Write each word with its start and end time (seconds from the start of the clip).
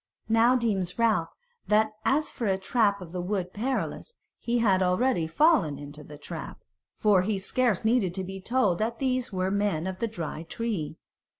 Now 0.29 0.55
deems 0.55 0.97
Ralph 0.97 1.29
that 1.67 1.91
as 2.05 2.31
for 2.31 2.47
a 2.47 2.57
trap 2.57 3.01
of 3.03 3.11
the 3.11 3.21
Wood 3.21 3.53
Perilous, 3.53 4.13
he 4.39 4.57
had 4.57 4.81
already 4.81 5.27
fallen 5.27 5.77
into 5.77 6.03
the 6.03 6.17
trap; 6.17 6.59
for 6.95 7.21
he 7.21 7.37
scarce 7.37 7.85
needed 7.85 8.15
to 8.15 8.23
be 8.23 8.41
told 8.41 8.79
that 8.79 8.97
these 8.97 9.31
were 9.31 9.51
men 9.51 9.85
of 9.85 9.99
the 9.99 10.07
Dry 10.07 10.41
Tree. 10.41 10.97